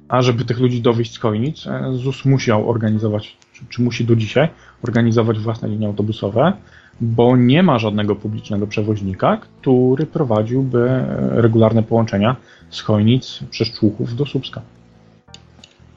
A 0.08 0.22
żeby 0.22 0.44
tych 0.44 0.58
ludzi 0.58 0.82
dowieść 0.82 1.14
z 1.14 1.18
Kojnic, 1.18 1.64
ZUS 1.92 2.24
musiał 2.24 2.70
organizować, 2.70 3.36
czy, 3.52 3.64
czy 3.68 3.82
musi 3.82 4.04
do 4.04 4.16
dzisiaj 4.16 4.48
organizować 4.82 5.38
własne 5.38 5.68
linie 5.68 5.86
autobusowe, 5.86 6.52
bo 7.00 7.36
nie 7.36 7.62
ma 7.62 7.78
żadnego 7.78 8.16
publicznego 8.16 8.66
przewoźnika, 8.66 9.36
który 9.36 10.06
prowadziłby 10.06 11.04
regularne 11.30 11.82
połączenia 11.82 12.36
z 12.70 12.80
Chojnic 12.80 13.40
przez 13.50 13.72
Człuchów 13.72 14.16
do 14.16 14.26
Słupska. 14.26 14.62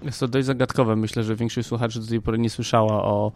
Jest 0.03 0.19
to 0.19 0.27
dość 0.27 0.45
zagadkowe. 0.45 0.95
Myślę, 0.95 1.23
że 1.23 1.35
większość 1.35 1.67
słuchaczy 1.67 1.99
do 1.99 2.07
tej 2.07 2.21
pory 2.21 2.39
nie 2.39 2.49
słyszała 2.49 3.03
o, 3.03 3.31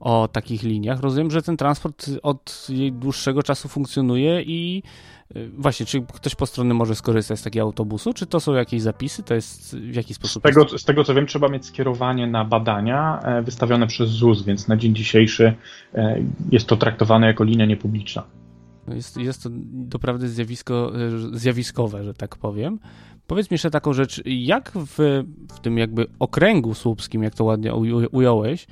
o 0.00 0.28
takich 0.32 0.62
liniach. 0.62 1.00
Rozumiem, 1.00 1.30
że 1.30 1.42
ten 1.42 1.56
transport 1.56 2.10
od 2.22 2.68
dłuższego 2.92 3.42
czasu 3.42 3.68
funkcjonuje 3.68 4.42
i 4.42 4.82
y, 5.36 5.50
właśnie, 5.58 5.86
czy 5.86 6.02
ktoś 6.12 6.34
po 6.34 6.46
stronie 6.46 6.74
może 6.74 6.94
skorzystać 6.94 7.38
z 7.38 7.42
takiego 7.42 7.66
autobusu, 7.66 8.14
czy 8.14 8.26
to 8.26 8.40
są 8.40 8.54
jakieś 8.54 8.82
zapisy, 8.82 9.22
to 9.22 9.34
jest 9.34 9.76
w 9.76 9.94
jaki 9.94 10.14
sposób? 10.14 10.42
Z 10.42 10.46
tego, 10.46 10.78
z 10.78 10.84
tego 10.84 11.04
co 11.04 11.14
wiem, 11.14 11.26
trzeba 11.26 11.48
mieć 11.48 11.66
skierowanie 11.66 12.26
na 12.26 12.44
badania 12.44 13.20
e, 13.22 13.42
wystawione 13.42 13.86
przez 13.86 14.10
ZUS, 14.10 14.42
więc 14.42 14.68
na 14.68 14.76
dzień 14.76 14.94
dzisiejszy 14.94 15.54
e, 15.94 16.22
jest 16.52 16.66
to 16.66 16.76
traktowane 16.76 17.26
jako 17.26 17.44
linia 17.44 17.66
niepubliczna. 17.66 18.22
Jest, 18.94 19.16
jest 19.16 19.42
to 19.42 19.48
doprawdy 19.72 20.28
zjawisko, 20.28 20.92
e, 20.94 21.38
zjawiskowe, 21.38 22.04
że 22.04 22.14
tak 22.14 22.36
powiem. 22.36 22.78
Powiedz 23.26 23.50
mi 23.50 23.54
jeszcze 23.54 23.70
taką 23.70 23.92
rzecz, 23.92 24.22
jak 24.24 24.72
w, 24.74 25.24
w 25.52 25.60
tym 25.60 25.78
jakby 25.78 26.06
okręgu 26.18 26.74
słupskim, 26.74 27.22
jak 27.22 27.34
to 27.34 27.44
ładnie 27.44 27.74
ująłeś, 28.12 28.66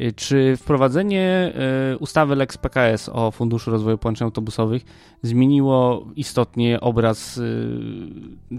y, 0.00 0.12
czy 0.12 0.56
wprowadzenie 0.56 1.52
y, 1.94 1.98
ustawy 1.98 2.36
Lex 2.36 2.58
PKS 2.58 3.10
o 3.12 3.30
Funduszu 3.30 3.70
Rozwoju 3.70 3.98
Połączeń 3.98 4.24
Autobusowych 4.24 4.82
zmieniło 5.22 6.06
istotnie 6.16 6.80
obraz 6.80 7.40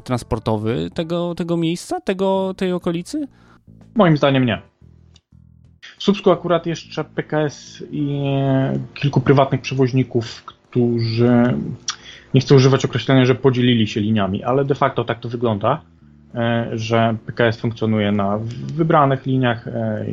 transportowy 0.03 0.89
tego, 0.93 1.35
tego 1.35 1.57
miejsca, 1.57 2.01
tego, 2.01 2.53
tej 2.57 2.73
okolicy? 2.73 3.27
Moim 3.95 4.17
zdaniem 4.17 4.45
nie. 4.45 4.61
W 5.97 6.03
Słupsku 6.03 6.31
akurat 6.31 6.65
jeszcze 6.65 7.03
PKS 7.03 7.83
i 7.91 8.21
kilku 8.93 9.21
prywatnych 9.21 9.61
przewoźników, 9.61 10.43
którzy 10.77 11.53
nie 12.33 12.41
chcę 12.41 12.55
używać 12.55 12.85
określenia, 12.85 13.25
że 13.25 13.35
podzielili 13.35 13.87
się 13.87 14.01
liniami, 14.01 14.43
ale 14.43 14.65
de 14.65 14.75
facto 14.75 15.03
tak 15.03 15.19
to 15.19 15.29
wygląda, 15.29 15.81
e, 16.35 16.69
że 16.73 17.15
PKS 17.25 17.59
funkcjonuje 17.59 18.11
na 18.11 18.39
wybranych 18.73 19.25
liniach. 19.25 19.67
E, 19.67 20.05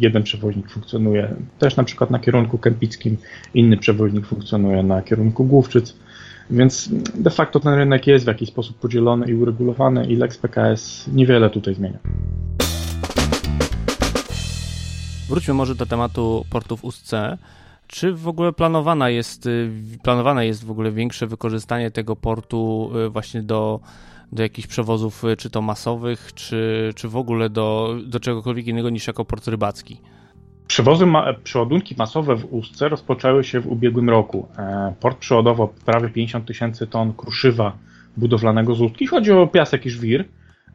jeden 0.00 0.22
przewoźnik 0.22 0.70
funkcjonuje 0.70 1.34
też 1.58 1.76
na 1.76 1.84
przykład 1.84 2.10
na 2.10 2.18
kierunku 2.18 2.58
kempickim, 2.58 3.16
inny 3.54 3.76
przewoźnik 3.76 4.26
funkcjonuje 4.26 4.82
na 4.82 5.02
kierunku 5.02 5.44
Główczyc. 5.44 5.96
Więc 6.50 6.90
de 7.14 7.30
facto 7.30 7.60
ten 7.60 7.74
rynek 7.74 8.06
jest 8.06 8.24
w 8.24 8.28
jakiś 8.28 8.48
sposób 8.48 8.78
podzielony 8.78 9.26
i 9.26 9.34
uregulowany 9.34 10.06
i 10.06 10.16
Lex 10.16 10.38
PKS 10.38 11.10
niewiele 11.12 11.50
tutaj 11.50 11.74
zmienia. 11.74 11.98
Wróćmy 15.28 15.54
może 15.54 15.74
do 15.74 15.86
tematu 15.86 16.44
portów 16.50 16.84
USC. 16.84 17.12
Czy 17.92 18.12
w 18.12 18.28
ogóle 18.28 18.52
planowana 18.52 19.10
jest, 19.10 19.46
y, 19.46 19.70
planowane 20.02 20.46
jest 20.46 20.64
w 20.64 20.70
ogóle 20.70 20.92
większe 20.92 21.26
wykorzystanie 21.26 21.90
tego 21.90 22.16
portu 22.16 22.90
y, 23.06 23.08
właśnie 23.08 23.42
do, 23.42 23.80
do 24.32 24.42
jakichś 24.42 24.68
przewozów, 24.68 25.24
y, 25.24 25.36
czy 25.36 25.50
to 25.50 25.62
masowych, 25.62 26.34
czy, 26.34 26.90
czy 26.96 27.08
w 27.08 27.16
ogóle 27.16 27.50
do, 27.50 27.96
do 28.06 28.20
czegokolwiek 28.20 28.66
innego 28.66 28.90
niż 28.90 29.06
jako 29.06 29.24
port 29.24 29.48
rybacki? 29.48 30.00
Przewozy, 30.66 31.06
ma, 31.06 31.34
przeładunki 31.44 31.94
masowe 31.98 32.36
w 32.36 32.52
Ustce 32.52 32.88
rozpoczęły 32.88 33.44
się 33.44 33.60
w 33.60 33.66
ubiegłym 33.66 34.10
roku. 34.10 34.48
E, 34.58 34.94
port 35.00 35.18
przeładował 35.18 35.68
prawie 35.84 36.08
50 36.08 36.46
tysięcy 36.46 36.86
ton 36.86 37.12
kruszywa 37.12 37.72
budowlanego 38.16 38.74
z 38.74 38.80
Ustki. 38.80 39.06
Chodzi 39.06 39.32
o 39.32 39.46
piasek 39.46 39.86
i 39.86 39.90
żwir, 39.90 40.24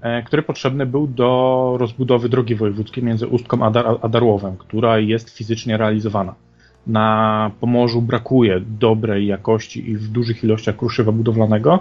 e, 0.02 0.24
który 0.24 0.44
potrzebny 0.44 0.86
był 0.86 1.08
do 1.08 1.74
rozbudowy 1.80 2.30
drogi 2.30 2.56
wojewódzkiej 2.56 3.04
między 3.04 3.28
Ustką 3.28 3.66
a 4.02 4.10
Darłowem, 4.10 4.58
która 4.58 5.00
jest 5.00 5.30
fizycznie 5.30 5.78
realizowana 5.78 6.47
na 6.88 7.52
Pomorzu 7.60 8.02
brakuje 8.02 8.62
dobrej 8.80 9.28
jakości 9.28 9.90
i 9.90 9.98
w 9.98 10.08
dużych 10.08 10.44
ilościach 10.44 10.78
kruszywa 10.78 11.12
budowlanego 11.12 11.80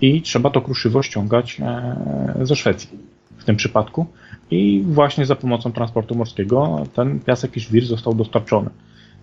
i 0.00 0.22
trzeba 0.22 0.50
to 0.50 0.60
kruszywo 0.60 1.02
ściągać 1.02 1.60
e, 1.60 2.46
ze 2.46 2.56
Szwecji 2.56 2.88
w 3.36 3.44
tym 3.44 3.56
przypadku. 3.56 4.06
I 4.50 4.84
właśnie 4.86 5.26
za 5.26 5.36
pomocą 5.36 5.72
transportu 5.72 6.14
morskiego 6.14 6.82
ten 6.94 7.20
piasek 7.20 7.56
i 7.56 7.60
żwir 7.60 7.86
został 7.86 8.14
dostarczony. 8.14 8.70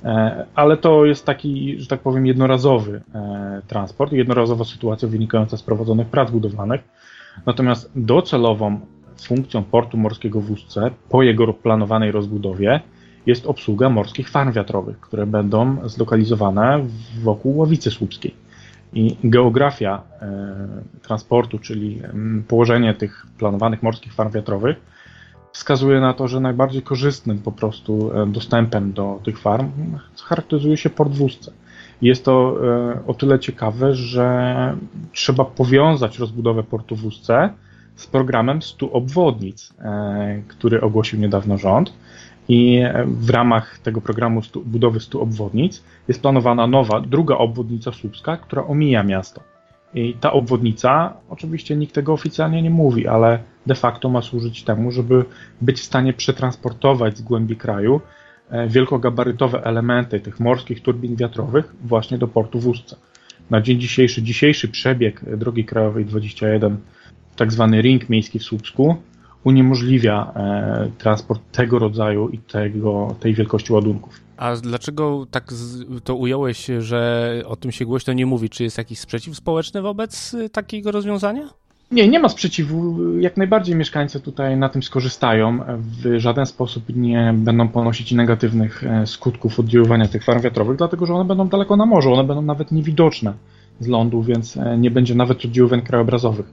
E, 0.04 0.46
ale 0.56 0.78
to 0.78 1.06
jest 1.06 1.26
taki, 1.26 1.80
że 1.80 1.88
tak 1.88 2.00
powiem, 2.00 2.26
jednorazowy 2.26 3.02
e, 3.16 3.62
transport, 3.68 4.12
jednorazowa 4.12 4.64
sytuacja 4.64 5.08
wynikająca 5.08 5.58
z 5.58 5.64
prowadzonych 5.64 6.08
prac 6.08 6.32
budowlanych. 6.32 6.82
Natomiast 7.46 7.92
docelową 7.96 8.80
funkcją 9.22 9.64
portu 9.64 9.98
morskiego 9.98 10.42
w 10.42 10.52
Ustce 10.52 10.92
po 11.10 11.24
jego 11.24 11.54
planowanej 11.54 12.12
rozbudowie 12.12 12.82
jest 13.26 13.46
obsługa 13.46 13.90
morskich 13.90 14.30
farm 14.30 14.52
wiatrowych, 14.52 15.00
które 15.00 15.26
będą 15.26 15.90
zlokalizowane 15.90 16.86
wokół 17.24 17.58
Ławicy 17.58 17.92
Słupskiej. 17.92 18.36
I 18.94 19.18
geografia 19.24 20.02
e, 20.22 20.68
transportu, 21.02 21.60
czyli 21.60 22.02
położenie 22.48 22.94
tych 22.94 23.26
planowanych 23.38 23.84
morskich 23.84 24.14
farm 24.14 24.32
wiatrowych, 24.32 24.78
wskazuje 25.52 26.00
na 26.00 26.14
to, 26.14 26.28
że 26.28 26.40
najbardziej 26.40 26.82
korzystnym 26.82 27.40
po 27.40 27.52
prostu 27.52 28.12
e, 28.14 28.28
dostępem 28.28 28.94
do 28.94 29.20
tych 29.24 29.40
farm 29.40 29.72
charakteryzuje 30.24 30.78
się 30.78 30.90
port 30.90 31.12
w 31.12 31.22
Ustce. 31.22 31.52
Jest 32.02 32.26
to 32.26 32.58
e, 32.64 33.08
o 33.08 33.14
tyle 33.14 33.40
ciekawe, 33.40 33.96
że 33.96 34.78
trzeba 35.12 35.46
powiązać 35.46 36.20
rozbudowę 36.20 36.64
portu 36.64 36.96
w 36.96 37.06
Ustce 37.06 37.50
z 37.96 38.08
programem 38.08 38.62
100 38.62 38.92
obwodnic, 38.92 39.74
który 40.48 40.82
ogłosił 40.82 41.20
niedawno 41.20 41.58
rząd 41.58 41.94
i 42.50 42.84
w 43.06 43.30
ramach 43.30 43.80
tego 43.80 44.02
programu 44.02 44.42
stu, 44.42 44.62
budowy 44.66 45.00
100 45.00 45.22
obwodnic 45.22 45.84
jest 46.08 46.22
planowana 46.22 46.68
nowa, 46.68 47.02
druga 47.02 47.38
obwodnica 47.38 47.92
Słupska, 47.92 48.38
która 48.38 48.64
omija 48.64 49.04
miasto. 49.04 49.42
I 49.94 50.14
ta 50.14 50.32
obwodnica, 50.32 51.14
oczywiście 51.30 51.76
nikt 51.76 51.96
tego 51.96 52.14
oficjalnie 52.14 52.62
nie 52.62 52.70
mówi, 52.70 53.08
ale 53.08 53.40
de 53.66 53.76
facto 53.76 54.10
ma 54.10 54.22
służyć 54.22 54.64
temu, 54.64 54.92
żeby 54.92 55.26
być 55.62 55.80
w 55.80 55.84
stanie 55.84 56.14
przetransportować 56.14 57.18
z 57.18 57.22
głębi 57.22 57.56
kraju 57.56 58.02
e, 58.50 58.68
wielkogabarytowe 58.68 59.64
elementy 59.64 60.20
tych 60.20 60.40
morskich 60.40 60.82
turbin 60.82 61.16
wiatrowych 61.16 61.76
właśnie 61.84 62.18
do 62.18 62.28
portu 62.28 62.60
w 62.60 62.68
Ustce. 62.68 62.96
Na 63.50 63.62
dzień 63.62 63.80
dzisiejszy, 63.80 64.24
dzisiejszy 64.24 64.68
przebieg 64.68 65.38
drogi 65.38 65.66
krajowej 65.66 66.06
21, 66.06 66.78
tak 67.36 67.52
zwany 67.52 67.82
ring 67.82 68.10
miejski 68.10 68.40
w 68.40 68.44
Słupsku, 68.44 68.96
uniemożliwia 69.44 70.34
e, 70.36 70.92
transport 70.98 71.42
tego 71.52 71.80
rodzaju 71.80 72.30
i 72.30 72.38
tego, 72.38 73.16
tej 73.20 73.34
wielkości 73.34 73.74
ładunków. 73.74 74.22
A 74.38 74.56
dlaczego 74.56 75.26
tak 75.32 75.54
to 76.04 76.16
ująłeś, 76.16 76.68
że 76.80 77.42
o 77.46 77.56
tym 77.56 77.72
się 77.72 77.86
głośno 77.86 78.14
nie 78.14 78.26
mówi? 78.26 78.50
Czy 78.50 78.64
jest 78.64 78.78
jakiś 78.78 79.00
sprzeciw 79.00 79.36
społeczny 79.36 79.82
wobec 79.82 80.34
e, 80.34 80.50
takiego 80.50 80.92
rozwiązania? 80.92 81.50
Nie, 81.92 82.08
nie 82.08 82.20
ma 82.20 82.30
sprzeciwu. 82.30 82.98
Jak 83.20 83.38
najbardziej 83.38 83.76
mieszkańcy 83.76 84.20
tutaj 84.20 84.58
na 84.58 84.70
tym 84.70 84.84
skorzystają. 84.84 85.60
W 85.78 86.20
żaden 86.20 86.46
sposób 86.46 86.84
nie 86.96 87.34
będą 87.38 87.68
ponosić 87.68 88.12
negatywnych 88.12 88.84
e, 88.84 89.08
skutków 89.08 89.60
oddziaływania 89.60 90.08
tych 90.08 90.24
farm 90.24 90.42
wiatrowych, 90.42 90.78
dlatego 90.78 91.06
że 91.06 91.14
one 91.14 91.26
będą 91.26 91.48
daleko 91.48 91.78
na 91.78 91.86
morzu, 91.86 92.14
one 92.14 92.24
będą 92.24 92.42
nawet 92.42 92.72
niewidoczne 92.72 93.34
z 93.80 93.88
lądu, 93.88 94.24
więc 94.24 94.60
nie 94.78 94.92
będzie 94.92 95.16
nawet 95.16 95.46
oddziaływań 95.46 95.82
krajobrazowych. 95.82 96.46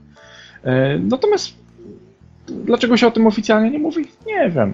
Natomiast 0.99 1.53
Dlaczego 2.51 2.97
się 2.97 3.07
o 3.07 3.11
tym 3.11 3.27
oficjalnie 3.27 3.71
nie 3.71 3.79
mówi? 3.79 4.05
Nie 4.27 4.49
wiem. 4.49 4.73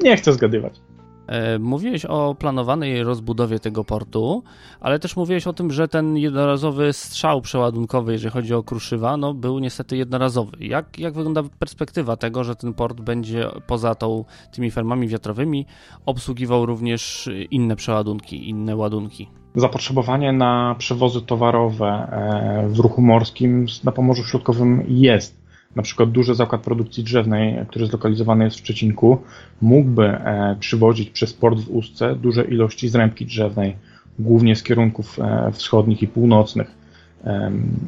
Nie 0.00 0.16
chcę 0.16 0.32
zgadywać. 0.32 0.80
E, 1.26 1.58
mówiłeś 1.58 2.04
o 2.04 2.34
planowanej 2.38 3.02
rozbudowie 3.02 3.58
tego 3.58 3.84
portu, 3.84 4.42
ale 4.80 4.98
też 4.98 5.16
mówiłeś 5.16 5.46
o 5.46 5.52
tym, 5.52 5.70
że 5.72 5.88
ten 5.88 6.16
jednorazowy 6.16 6.92
strzał 6.92 7.40
przeładunkowy, 7.40 8.12
jeżeli 8.12 8.32
chodzi 8.32 8.54
o 8.54 8.62
kruszywa, 8.62 9.16
no 9.16 9.34
był 9.34 9.58
niestety 9.58 9.96
jednorazowy. 9.96 10.56
Jak, 10.60 10.98
jak 10.98 11.14
wygląda 11.14 11.42
perspektywa 11.58 12.16
tego, 12.16 12.44
że 12.44 12.56
ten 12.56 12.74
port 12.74 13.00
będzie 13.00 13.48
poza 13.66 13.94
tą, 13.94 14.24
tymi 14.52 14.70
fermami 14.70 15.08
wiatrowymi 15.08 15.66
obsługiwał 16.06 16.66
również 16.66 17.30
inne 17.50 17.76
przeładunki, 17.76 18.48
inne 18.48 18.76
ładunki? 18.76 19.28
Zapotrzebowanie 19.54 20.32
na 20.32 20.74
przewozy 20.78 21.22
towarowe 21.22 21.86
e, 21.86 22.68
w 22.68 22.78
ruchu 22.78 23.02
morskim 23.02 23.66
na 23.84 23.92
Pomorzu 23.92 24.24
Środkowym 24.24 24.84
jest 24.88 25.41
na 25.76 25.82
przykład 25.82 26.10
duży 26.10 26.34
zakład 26.34 26.60
produkcji 26.60 27.04
drzewnej, 27.04 27.66
który 27.68 27.86
zlokalizowany 27.86 28.44
jest 28.44 28.56
w 28.56 28.60
Szczecinku, 28.60 29.18
mógłby 29.60 30.04
e, 30.04 30.56
przywozić 30.60 31.10
przez 31.10 31.32
port 31.32 31.60
w 31.60 31.70
Ustce 31.70 32.16
duże 32.16 32.44
ilości 32.44 32.88
zrębki 32.88 33.26
drzewnej, 33.26 33.76
głównie 34.18 34.56
z 34.56 34.62
kierunków 34.62 35.18
e, 35.18 35.52
wschodnich 35.52 36.02
i 36.02 36.08
północnych. 36.08 36.82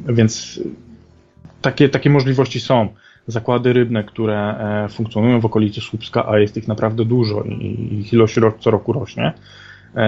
Więc 0.07 0.59
takie, 1.61 1.89
takie 1.89 2.09
możliwości 2.09 2.59
są. 2.59 2.87
Zakłady 3.27 3.73
rybne, 3.73 4.03
które 4.03 4.57
e, 4.85 4.89
funkcjonują 4.89 5.39
w 5.39 5.45
okolicy 5.45 5.81
Słupska, 5.81 6.25
a 6.27 6.39
jest 6.39 6.57
ich 6.57 6.67
naprawdę 6.67 7.05
dużo 7.05 7.43
i 7.43 7.89
ich 7.99 8.13
ilość 8.13 8.37
rok, 8.37 8.59
co 8.59 8.71
roku 8.71 8.93
rośnie, 8.93 9.33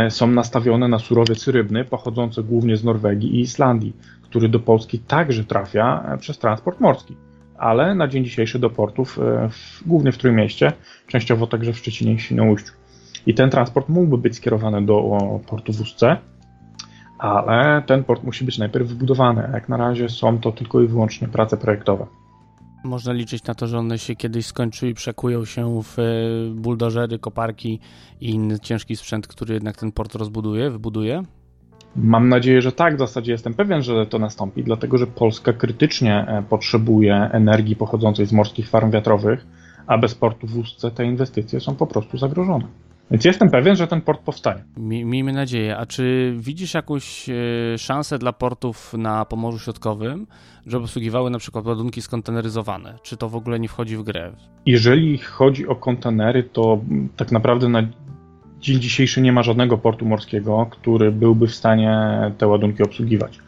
są 0.09 0.27
nastawione 0.27 0.87
na 0.87 0.99
surowiec 0.99 1.47
rybny 1.47 1.85
pochodzący 1.85 2.43
głównie 2.43 2.77
z 2.77 2.83
Norwegii 2.83 3.35
i 3.35 3.41
Islandii, 3.41 3.93
który 4.21 4.49
do 4.49 4.59
Polski 4.59 4.99
także 4.99 5.43
trafia 5.43 6.17
przez 6.19 6.37
transport 6.37 6.79
morski 6.79 7.15
ale 7.57 7.95
na 7.95 8.07
dzień 8.07 8.23
dzisiejszy 8.23 8.59
do 8.59 8.69
portów, 8.69 9.19
e, 9.19 9.49
w, 9.49 9.83
głównie 9.85 10.11
w 10.11 10.17
Trójmieście, 10.17 10.71
częściowo 11.07 11.47
także 11.47 11.73
w 11.73 11.77
Szczecinie 11.77 12.13
i 12.13 12.19
Świnoujściu. 12.19 12.73
I 13.25 13.33
ten 13.33 13.49
transport 13.49 13.89
mógłby 13.89 14.17
być 14.17 14.35
skierowany 14.35 14.85
do 14.85 15.17
portu 15.47 15.73
w 15.73 15.81
Ustce, 15.81 16.17
ale 17.19 17.81
ten 17.81 18.03
port 18.03 18.23
musi 18.23 18.45
być 18.45 18.57
najpierw 18.57 18.87
wybudowany. 18.87 19.49
Jak 19.53 19.69
na 19.69 19.77
razie 19.77 20.09
są 20.09 20.39
to 20.39 20.51
tylko 20.51 20.81
i 20.81 20.87
wyłącznie 20.87 21.27
prace 21.27 21.57
projektowe. 21.57 22.05
Można 22.83 23.13
liczyć 23.13 23.43
na 23.43 23.55
to, 23.55 23.67
że 23.67 23.77
one 23.77 23.99
się 23.99 24.15
kiedyś 24.15 24.45
skończy 24.45 24.89
i 24.89 24.93
przekują 24.93 25.45
się 25.45 25.81
w 25.83 25.99
e, 25.99 26.03
buldożery, 26.55 27.19
koparki 27.19 27.79
i 28.21 28.29
inny 28.29 28.59
ciężki 28.59 28.95
sprzęt, 28.95 29.27
który 29.27 29.53
jednak 29.53 29.77
ten 29.77 29.91
port 29.91 30.15
rozbuduje, 30.15 30.69
wybuduje? 30.69 31.23
Mam 31.95 32.29
nadzieję, 32.29 32.61
że 32.61 32.71
tak. 32.71 32.95
W 32.95 32.99
zasadzie 32.99 33.31
jestem 33.31 33.53
pewien, 33.53 33.81
że 33.83 34.05
to 34.05 34.19
nastąpi, 34.19 34.63
dlatego 34.63 34.97
że 34.97 35.07
Polska 35.07 35.53
krytycznie 35.53 36.25
e, 36.27 36.43
potrzebuje 36.49 37.15
energii 37.15 37.75
pochodzącej 37.75 38.25
z 38.25 38.33
morskich 38.33 38.69
farm 38.69 38.91
wiatrowych, 38.91 39.45
a 39.87 39.97
bez 39.97 40.15
portu 40.15 40.47
w 40.47 40.57
Ustce 40.57 40.91
te 40.91 41.05
inwestycje 41.05 41.59
są 41.59 41.75
po 41.75 41.87
prostu 41.87 42.17
zagrożone. 42.17 42.65
Więc 43.11 43.25
jestem 43.25 43.49
pewien, 43.49 43.75
że 43.75 43.87
ten 43.87 44.01
port 44.01 44.21
powstanie. 44.21 44.63
Miejmy 44.77 45.33
nadzieję. 45.33 45.77
A 45.77 45.85
czy 45.85 46.33
widzisz 46.37 46.73
jakąś 46.73 47.29
e, 47.29 47.33
szansę 47.77 48.19
dla 48.19 48.33
portów 48.33 48.93
na 48.93 49.25
Pomorzu 49.25 49.59
Środkowym, 49.59 50.27
żeby 50.65 50.83
obsługiwały 50.83 51.29
na 51.29 51.39
przykład 51.39 51.65
ładunki 51.65 52.01
skonteneryzowane? 52.01 52.93
Czy 53.03 53.17
to 53.17 53.29
w 53.29 53.35
ogóle 53.35 53.59
nie 53.59 53.67
wchodzi 53.67 53.97
w 53.97 54.03
grę? 54.03 54.31
Jeżeli 54.65 55.17
chodzi 55.17 55.67
o 55.67 55.75
kontenery, 55.75 56.43
to 56.43 56.81
tak 57.15 57.31
naprawdę 57.31 57.69
na 57.69 57.83
dzień 58.61 58.79
dzisiejszy 58.79 59.21
nie 59.21 59.31
ma 59.31 59.43
żadnego 59.43 59.77
portu 59.77 60.05
morskiego, 60.05 60.67
który 60.71 61.11
byłby 61.11 61.47
w 61.47 61.55
stanie 61.55 62.19
te 62.37 62.47
ładunki 62.47 62.83
obsługiwać. 62.83 63.39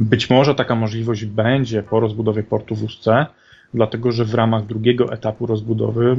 Być 0.00 0.30
może 0.30 0.54
taka 0.54 0.74
możliwość 0.74 1.24
będzie 1.24 1.82
po 1.82 2.00
rozbudowie 2.00 2.42
portu 2.42 2.74
w 2.74 2.82
Ustce, 2.82 3.26
dlatego 3.74 4.12
że 4.12 4.24
w 4.24 4.34
ramach 4.34 4.66
drugiego 4.66 5.12
etapu 5.12 5.46
rozbudowy 5.46 6.16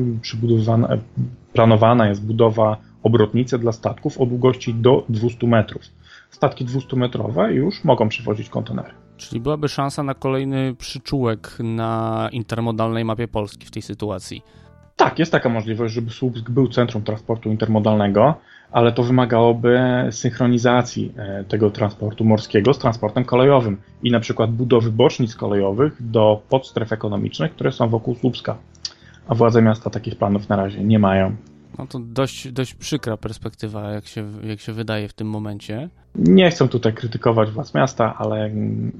planowana 1.53 2.10
jest 2.10 2.25
budowa 2.25 2.77
obrotnicy 3.03 3.60
dla 3.60 3.72
statków 3.72 4.22
o 4.22 4.25
długości 4.25 4.74
do 4.74 5.06
200 5.10 5.48
metrów. 5.48 5.82
Statki 6.29 6.65
200-metrowe 6.65 7.48
już 7.51 7.84
mogą 7.84 8.10
przewozić 8.10 8.50
kontenery. 8.50 8.89
Czyli 9.18 9.41
byłaby 9.41 9.70
szansa 9.70 10.03
na 10.03 10.13
kolejny 10.13 10.75
przyczółek 10.75 11.58
na 11.60 12.29
intermodalnej 12.32 13.06
mapie 13.06 13.27
Polski 13.27 13.65
w 13.65 13.72
tej 13.72 13.82
sytuacji. 13.82 14.41
Tak, 15.00 15.20
jest 15.20 15.32
taka 15.32 15.50
możliwość, 15.50 15.94
żeby 15.94 16.12
Słupsk 16.12 16.50
był 16.50 16.68
centrum 16.68 17.03
transportu 17.03 17.50
intermodalnego, 17.50 18.36
ale 18.72 18.91
to 18.91 19.03
wymagałoby 19.03 19.79
synchronizacji 20.12 21.13
e, 21.18 21.44
tego 21.44 21.72
transportu 21.72 22.25
morskiego 22.25 22.74
z 22.74 22.79
transportem 22.79 23.25
kolejowym 23.25 23.77
i 24.03 24.12
na 24.12 24.20
przykład 24.20 24.51
budowy 24.51 24.91
bocznic 24.91 25.36
kolejowych 25.36 26.12
do 26.12 26.41
podstref 26.50 26.94
ekonomicznych, 26.94 27.51
które 27.51 27.72
są 27.72 27.89
wokół 27.89 28.15
Słupska. 28.15 28.58
A 29.27 29.36
władze 29.36 29.62
miasta 29.62 29.89
takich 29.89 30.15
planów 30.15 30.50
na 30.50 30.56
razie 30.56 30.84
nie 30.84 31.00
mają. 31.00 31.36
No 31.77 31.88
to 31.88 31.99
dość, 31.99 32.51
dość 32.51 32.73
przykra 32.73 33.17
perspektywa, 33.17 33.91
jak 33.91 34.07
się, 34.07 34.31
jak 34.43 34.59
się 34.59 34.73
wydaje 34.73 35.07
w 35.07 35.13
tym 35.13 35.29
momencie. 35.29 35.89
Nie 36.15 36.51
chcę 36.51 36.67
tutaj 36.67 36.93
krytykować 36.93 37.51
władz 37.51 37.73
miasta, 37.73 38.15
ale 38.17 38.51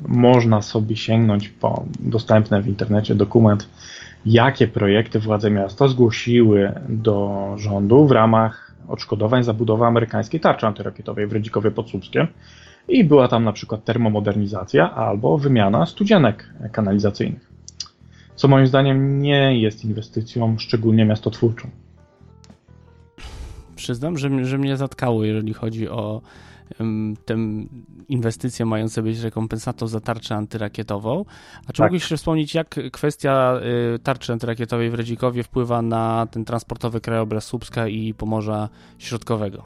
można 0.08 0.62
sobie 0.62 0.96
sięgnąć 0.96 1.50
po 1.50 1.86
dostępny 2.00 2.62
w 2.62 2.68
internecie 2.68 3.16
dokument, 3.16 3.70
jakie 4.26 4.68
projekty 4.68 5.20
władze 5.20 5.52
miasta 5.52 5.88
zgłosiły 5.88 6.72
do 6.90 7.48
rządu 7.58 8.08
w 8.08 8.12
ramach 8.12 8.76
odszkodowań 8.88 9.44
za 9.44 9.54
budowę 9.54 9.86
amerykańskiej 9.86 10.40
tarczy 10.40 10.68
antyrakietowej 10.68 11.28
w 11.28 11.34
Redzikowie 11.34 11.72
pod 11.72 11.90
Słupskiem. 11.90 12.28
I 12.88 13.04
była 13.04 13.28
tam 13.28 13.44
na 13.44 13.52
przykład 13.54 13.86
termomodernizacja 13.86 14.96
albo 14.96 15.38
wymiana 15.38 15.86
studzienek 15.86 16.54
kanalizacyjnych. 16.72 17.50
Co 18.36 18.48
moim 18.48 18.68
zdaniem 18.68 19.22
nie 19.22 19.62
jest 19.62 19.86
inwestycją 19.86 20.56
szczególnie 20.58 21.06
miastotwórczą 21.06 21.70
przyznam, 23.80 24.18
że, 24.18 24.46
że 24.46 24.58
mnie 24.58 24.78
zatkało, 24.78 25.24
jeżeli 25.24 25.54
chodzi 25.54 25.90
o 25.90 26.22
um, 26.80 27.16
tę 27.26 27.38
inwestycję 28.10 28.66
mającą 28.66 29.02
być 29.02 29.20
rekompensatą 29.20 29.88
za 29.88 30.00
tarczę 30.00 30.36
antyrakietową. 30.36 31.26
A 31.68 31.74
czy 31.74 31.78
tak. 31.78 31.92
mógłbyś 31.92 32.04
wspomnieć, 32.04 32.56
jak 32.56 32.80
kwestia 32.92 33.60
y, 33.96 34.00
tarczy 34.00 34.34
antyrakietowej 34.34 34.90
w 34.90 34.94
Redzikowie 34.94 35.44
wpływa 35.44 35.82
na 35.82 36.28
ten 36.32 36.46
transportowy 36.46 37.02
krajobraz 37.02 37.44
Słupska 37.44 37.88
i 37.88 38.14
Pomorza 38.14 38.70
Środkowego? 38.98 39.64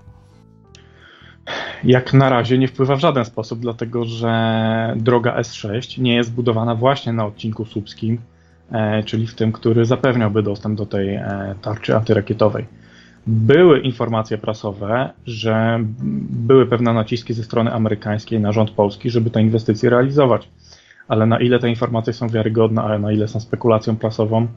Jak 1.84 2.13
na 2.13 2.29
razie 2.29 2.58
nie 2.58 2.67
wpływa 2.67 2.96
w 2.96 3.00
żaden 3.00 3.25
sposób, 3.25 3.60
dlatego 3.60 4.05
że 4.05 4.93
droga 4.96 5.41
S6 5.41 6.02
nie 6.02 6.15
jest 6.15 6.34
budowana 6.34 6.76
właśnie 6.76 7.13
na 7.13 7.26
odcinku 7.26 7.65
słupskim, 7.65 8.21
e, 8.71 9.04
czyli 9.04 9.28
w 9.28 9.36
tym, 9.36 9.52
który 9.52 9.86
zapewniałby 9.86 10.43
dostęp 10.43 10.78
do 10.78 10.86
tej 10.86 11.15
e, 11.15 11.56
tarczy 11.62 11.95
antyrakietowej. 11.95 12.65
Były 13.27 13.79
informacje 13.79 14.38
prasowe, 14.38 15.13
że 15.25 15.79
były 16.29 16.65
pewne 16.65 16.93
naciski 16.93 17.33
ze 17.33 17.43
strony 17.43 17.73
amerykańskiej 17.73 18.39
na 18.39 18.51
rząd 18.51 18.71
polski, 18.71 19.09
żeby 19.09 19.29
te 19.29 19.41
inwestycje 19.41 19.89
realizować. 19.89 20.49
Ale 21.07 21.25
na 21.25 21.39
ile 21.39 21.59
te 21.59 21.69
informacje 21.69 22.13
są 22.13 22.29
wiarygodne, 22.29 22.81
a 22.81 22.99
na 22.99 23.12
ile 23.12 23.27
są 23.27 23.39
spekulacją 23.39 23.95
prasową, 23.95 24.47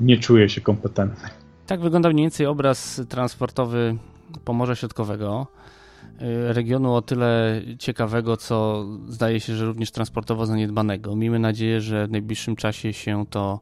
nie 0.00 0.18
czuję 0.18 0.48
się 0.48 0.60
kompetentny. 0.60 1.28
Tak 1.66 1.80
wygląda 1.80 2.08
mniej 2.08 2.24
więcej 2.24 2.46
obraz 2.46 3.02
transportowy 3.08 3.96
Pomorza 4.44 4.74
Środkowego. 4.74 5.46
Y, 6.22 6.52
regionu 6.52 6.94
o 6.94 7.02
tyle 7.02 7.62
ciekawego, 7.78 8.36
co 8.36 8.86
zdaje 9.08 9.40
się, 9.40 9.54
że 9.54 9.64
również 9.64 9.90
transportowo 9.90 10.46
zaniedbanego. 10.46 11.16
Miejmy 11.16 11.38
nadzieję, 11.38 11.80
że 11.80 12.06
w 12.06 12.10
najbliższym 12.10 12.56
czasie 12.56 12.92
się 12.92 13.24
to 13.30 13.60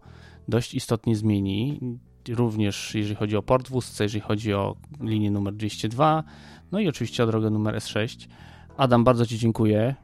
dość 0.49 0.75
istotnie 0.75 1.17
zmieni 1.17 1.81
również 2.29 2.95
jeżeli 2.95 3.15
chodzi 3.15 3.37
o 3.37 3.43
port 3.43 3.69
w 3.69 4.01
jeżeli 4.01 4.21
chodzi 4.21 4.55
o 4.55 4.77
linię 5.01 5.31
numer 5.31 5.55
202, 5.55 6.25
no 6.73 6.81
i 6.81 6.89
oczywiście 6.89 7.25
o 7.25 7.27
drogę 7.27 7.51
numer 7.51 7.75
S6. 7.75 8.29
Adam, 8.77 9.05
bardzo 9.05 9.27
Ci 9.27 9.39
dziękuję 9.39 9.95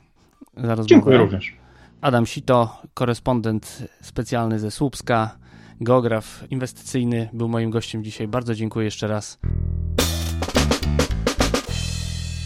za 0.57 0.69
rozmowę. 0.69 0.87
Dziękuję 0.87 1.19
również. 1.19 1.57
Adam 2.01 2.27
Sito, 2.27 2.83
korespondent 2.95 3.89
specjalny 4.01 4.59
ze 4.59 4.71
Słupska, 4.71 5.39
geograf 5.81 6.45
inwestycyjny, 6.51 7.29
był 7.33 7.49
moim 7.49 7.71
gościem 7.71 8.05
dzisiaj. 8.05 8.29
Bardzo 8.29 8.55
dziękuję 8.55 8.85
jeszcze 8.85 9.07
raz. 9.07 9.39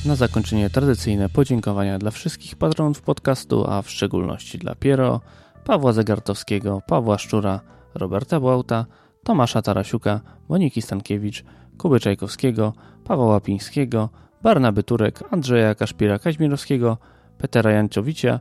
Na 0.07 0.17
zakończenie 0.17 0.71
tradycyjne 0.71 1.29
podziękowania 1.29 1.99
dla 1.99 2.11
wszystkich 2.11 2.57
patronów 2.57 3.03
podcastu, 3.03 3.71
a 3.71 3.83
w 3.83 3.91
szczególności 3.91 4.59
dla 4.59 4.75
Piero, 4.75 5.21
Pawła 5.65 5.93
Zegartowskiego, 5.93 6.83
Pawła 6.87 7.19
Szczura, 7.19 7.61
Roberta 7.95 8.41
Błauta, 8.41 8.87
Tomasza 9.27 9.63
Tarasiuka, 9.63 10.21
Moniki 10.49 10.83
Stankiewicz, 10.83 11.45
Kuby 11.79 12.01
Czajkowskiego, 12.01 12.73
Pawła 13.05 13.27
Łapińskiego, 13.27 14.09
Barnaby 14.43 14.83
Turek, 14.83 15.25
Andrzeja 15.31 15.75
Kaszpira 15.75 16.19
Kaźmirowskiego, 16.19 16.99
Petera 17.39 17.71
Janciowicia, 17.71 18.41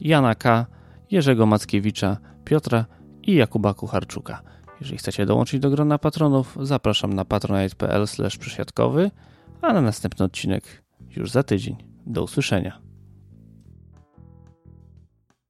Jana 0.00 0.34
K., 0.34 0.66
Jerzego 1.10 1.46
Mackiewicza, 1.46 2.16
Piotra 2.44 2.84
i 3.22 3.34
Jakuba 3.34 3.74
Kucharczuka. 3.74 4.42
Jeżeli 4.80 4.98
chcecie 4.98 5.26
dołączyć 5.26 5.60
do 5.60 5.70
grona 5.70 5.98
patronów, 5.98 6.58
zapraszam 6.62 7.12
na 7.12 7.24
patronite.pl 7.24 8.06
przesiadkowy, 8.38 9.10
a 9.62 9.72
na 9.72 9.80
następny 9.80 10.24
odcinek 10.24 10.84
już 11.16 11.30
za 11.30 11.42
tydzień. 11.42 11.76
Do 12.06 12.22
usłyszenia. 12.22 12.85